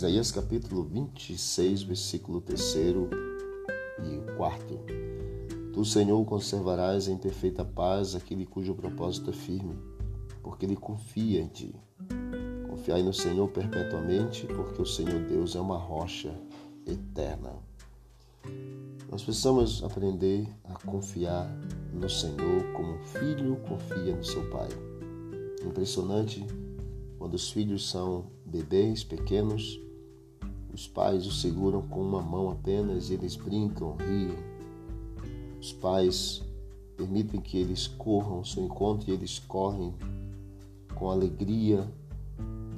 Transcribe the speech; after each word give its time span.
Isaías 0.00 0.32
capítulo 0.32 0.82
26, 0.84 1.82
versículo 1.82 2.40
3 2.40 2.74
e 4.02 4.34
4. 4.34 4.80
Tu, 5.74 5.84
Senhor, 5.84 6.24
conservarás 6.24 7.06
em 7.06 7.18
perfeita 7.18 7.66
paz 7.66 8.14
aquele 8.14 8.46
cujo 8.46 8.74
propósito 8.74 9.28
é 9.28 9.34
firme, 9.34 9.76
porque 10.42 10.64
ele 10.64 10.74
confia 10.74 11.42
em 11.42 11.48
ti. 11.48 11.74
Confiai 12.66 13.02
no 13.02 13.12
Senhor 13.12 13.46
perpetuamente, 13.48 14.46
porque 14.46 14.80
o 14.80 14.86
Senhor 14.86 15.20
Deus 15.24 15.54
é 15.54 15.60
uma 15.60 15.76
rocha 15.76 16.34
eterna. 16.86 17.52
Nós 19.10 19.22
precisamos 19.22 19.84
aprender 19.84 20.48
a 20.64 20.78
confiar 20.78 21.46
no 21.92 22.08
Senhor 22.08 22.72
como 22.72 22.94
um 22.94 23.04
filho 23.04 23.60
confia 23.68 24.16
no 24.16 24.24
seu 24.24 24.48
pai. 24.48 24.70
Impressionante 25.62 26.42
quando 27.18 27.34
os 27.34 27.50
filhos 27.50 27.90
são 27.90 28.24
bebês 28.46 29.04
pequenos, 29.04 29.78
os 30.80 30.88
pais 30.88 31.26
os 31.26 31.42
seguram 31.42 31.82
com 31.82 32.00
uma 32.00 32.22
mão 32.22 32.48
apenas 32.48 33.10
e 33.10 33.12
eles 33.12 33.36
brincam, 33.36 33.96
riem. 33.96 34.34
Os 35.60 35.74
pais 35.74 36.42
permitem 36.96 37.38
que 37.38 37.58
eles 37.58 37.86
corram 37.86 38.36
ao 38.36 38.44
seu 38.46 38.64
encontro 38.64 39.10
e 39.10 39.12
eles 39.12 39.38
correm 39.40 39.92
com 40.94 41.10
alegria, 41.10 41.86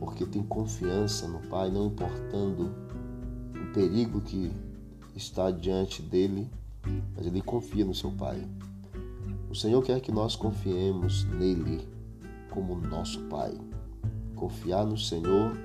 porque 0.00 0.26
têm 0.26 0.42
confiança 0.42 1.28
no 1.28 1.38
pai, 1.48 1.70
não 1.70 1.86
importando 1.86 2.72
o 3.54 3.72
perigo 3.72 4.20
que 4.20 4.50
está 5.14 5.52
diante 5.52 6.02
dele, 6.02 6.50
mas 7.14 7.24
ele 7.24 7.40
confia 7.40 7.84
no 7.84 7.94
seu 7.94 8.10
pai. 8.10 8.44
O 9.48 9.54
Senhor 9.54 9.80
quer 9.80 10.00
que 10.00 10.10
nós 10.10 10.34
confiemos 10.34 11.22
nele 11.26 11.86
como 12.50 12.74
nosso 12.74 13.20
pai 13.26 13.56
confiar 14.34 14.84
no 14.84 14.98
Senhor 14.98 15.56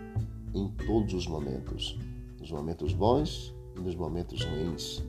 em 0.53 0.67
todos 0.85 1.15
os 1.15 1.25
momentos, 1.25 1.97
nos 2.47 2.51
momentos 2.51 2.93
bons 2.93 3.53
e 3.75 3.81
nos 3.81 3.95
momentos 3.95 4.41
ruins, 4.41 5.03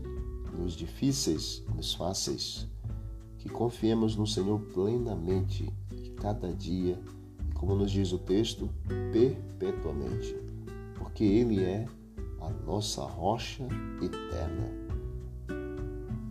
nos 0.59 0.73
difíceis 0.75 1.63
nos 1.75 1.95
fáceis. 1.95 2.67
Que 3.39 3.49
confiemos 3.49 4.17
no 4.17 4.27
Senhor 4.27 4.59
plenamente 4.75 5.73
e 5.93 6.11
cada 6.11 6.53
dia, 6.53 6.99
e 7.49 7.55
como 7.55 7.77
nos 7.77 7.93
diz 7.93 8.13
o 8.13 8.19
texto, 8.19 8.69
perpetuamente, 9.13 10.35
porque 10.97 11.23
Ele 11.23 11.63
é 11.63 11.87
a 12.41 12.51
nossa 12.67 13.05
rocha 13.05 13.63
eterna. 14.03 14.69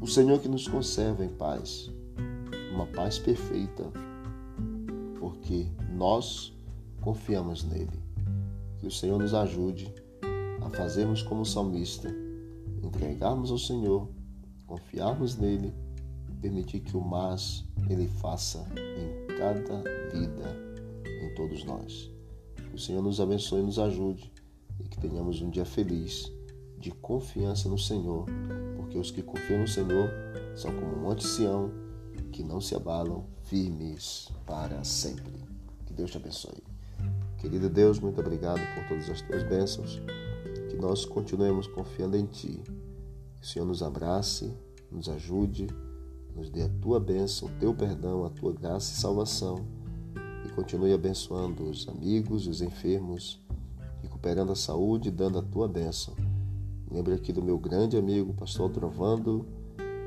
O 0.02 0.08
Senhor 0.08 0.40
que 0.40 0.50
nos 0.50 0.68
conserva 0.68 1.24
em 1.24 1.30
paz, 1.30 1.90
uma 2.74 2.86
paz 2.86 3.18
perfeita, 3.18 3.90
porque 5.18 5.68
nós 5.96 6.54
confiamos 7.00 7.64
nele. 7.64 8.04
Que 8.78 8.88
o 8.88 8.92
Senhor 8.92 9.18
nos 9.18 9.34
ajude 9.34 9.92
a 10.68 10.70
fazermos 10.70 11.22
como 11.22 11.46
salmista, 11.46 12.14
entregarmos 12.84 13.52
ao 13.52 13.58
Senhor, 13.58 14.10
confiarmos 14.66 15.38
nele 15.38 15.74
e 16.30 16.34
permitir 16.34 16.82
que 16.82 16.96
o 16.96 17.02
mais 17.02 17.64
ele 17.90 18.08
faça 18.08 18.68
em 18.76 19.38
cada 19.38 19.82
vida, 20.12 20.56
em 21.06 21.34
todos 21.36 21.64
nós. 21.64 22.12
Que 22.56 22.76
o 22.76 22.80
Senhor 22.80 23.02
nos 23.02 23.22
abençoe 23.22 23.62
e 23.62 23.64
nos 23.66 23.80
ajude 23.80 24.32
e 24.80 24.84
que 24.84 25.00
tenhamos 25.00 25.42
um 25.42 25.50
dia 25.50 25.66
feliz 25.66 26.32
de 26.78 26.92
confiança 26.92 27.70
no 27.70 27.78
Senhor, 27.78 28.26
porque 28.76 28.98
os 28.98 29.10
que 29.10 29.24
confiam 29.24 29.62
no 29.62 29.68
Senhor 29.68 30.12
são 30.56 30.72
como 30.76 30.96
um 30.96 31.02
monte 31.02 31.26
Sião 31.26 31.72
que 32.32 32.44
não 32.44 32.60
se 32.60 32.76
abalam, 32.76 33.26
firmes 33.46 34.30
para 34.46 34.84
sempre. 34.84 35.34
Que 35.86 35.94
Deus 35.94 36.12
te 36.12 36.18
abençoe. 36.18 36.62
Querido 37.38 37.70
Deus, 37.70 38.00
muito 38.00 38.20
obrigado 38.20 38.60
por 38.76 38.88
todas 38.90 39.10
as 39.10 39.22
tuas 39.22 39.44
bênçãos. 39.44 40.02
Nós 40.80 41.06
continuemos 41.06 41.66
confiando 41.66 42.16
em 42.16 42.26
Ti. 42.26 42.62
Que 43.36 43.44
o 43.44 43.46
Senhor 43.46 43.66
nos 43.66 43.82
abrace, 43.82 44.54
nos 44.92 45.10
ajude, 45.10 45.68
nos 46.36 46.50
dê 46.52 46.62
a 46.62 46.70
tua 46.70 47.00
bênção, 47.00 47.48
o 47.48 47.52
teu 47.60 47.74
perdão, 47.74 48.24
a 48.24 48.30
tua 48.30 48.54
graça 48.54 48.94
e 48.94 48.98
salvação. 48.98 49.66
E 50.46 50.50
continue 50.50 50.94
abençoando 50.94 51.64
os 51.64 51.88
amigos 51.88 52.46
e 52.46 52.50
os 52.50 52.62
enfermos, 52.62 53.42
recuperando 54.04 54.52
a 54.52 54.56
saúde 54.56 55.10
e 55.10 55.12
dando 55.12 55.40
a 55.40 55.42
tua 55.42 55.68
bênção. 55.68 56.14
Lembre 56.92 57.16
aqui 57.16 57.34
do 57.34 57.42
meu 57.42 57.58
grande 57.58 57.98
amigo, 57.98 58.34
pastor 58.34 58.70
Trovando, 58.70 59.46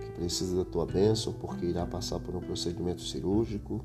que 0.04 0.12
precisa 0.12 0.56
da 0.56 0.64
tua 0.64 0.86
bênção 0.86 1.32
porque 1.32 1.66
irá 1.66 1.84
passar 1.84 2.20
por 2.20 2.34
um 2.36 2.40
procedimento 2.40 3.02
cirúrgico 3.02 3.84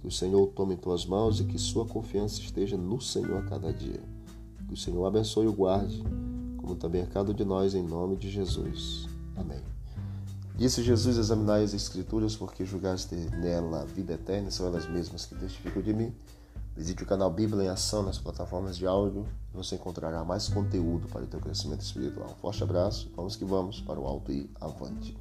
que 0.00 0.08
o 0.08 0.10
Senhor 0.10 0.46
tome 0.48 0.74
em 0.74 0.76
tuas 0.76 1.06
mãos 1.06 1.40
e 1.40 1.44
que 1.44 1.58
sua 1.58 1.86
confiança 1.86 2.40
esteja 2.40 2.76
no 2.76 3.00
Senhor 3.00 3.38
a 3.38 3.42
cada 3.42 3.72
dia. 3.72 4.15
Que 4.66 4.74
o 4.74 4.76
Senhor 4.76 5.06
abençoe 5.06 5.46
e 5.46 5.48
o 5.48 5.52
guarde, 5.52 6.02
como 6.58 6.74
também 6.74 7.02
a 7.02 7.06
cada 7.06 7.30
um 7.30 7.34
de 7.34 7.44
nós, 7.44 7.74
em 7.74 7.82
nome 7.82 8.16
de 8.16 8.30
Jesus. 8.30 9.08
Amém. 9.36 9.62
Disse 10.56 10.82
Jesus: 10.82 11.18
Examinai 11.18 11.62
as 11.62 11.74
Escrituras, 11.74 12.34
porque 12.34 12.64
julgaste 12.64 13.14
nela 13.14 13.82
a 13.82 13.84
vida 13.84 14.14
eterna, 14.14 14.50
são 14.50 14.66
elas 14.66 14.88
mesmas 14.88 15.26
que 15.26 15.34
testificam 15.34 15.82
de 15.82 15.92
mim. 15.92 16.14
Visite 16.76 17.02
o 17.02 17.06
canal 17.06 17.30
Bíblia 17.30 17.64
em 17.64 17.68
Ação 17.68 18.02
nas 18.02 18.18
plataformas 18.18 18.76
de 18.76 18.86
áudio 18.86 19.26
e 19.54 19.56
você 19.56 19.76
encontrará 19.76 20.22
mais 20.24 20.48
conteúdo 20.48 21.08
para 21.08 21.24
o 21.24 21.26
teu 21.26 21.40
crescimento 21.40 21.80
espiritual. 21.80 22.30
Um 22.30 22.40
forte 22.40 22.62
abraço, 22.62 23.10
vamos 23.16 23.34
que 23.34 23.46
vamos 23.46 23.80
para 23.80 23.98
o 23.98 24.06
alto 24.06 24.30
e 24.30 24.50
avante. 24.60 25.16